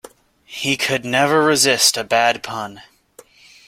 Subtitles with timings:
[0.47, 2.81] He could never resist a bad pun.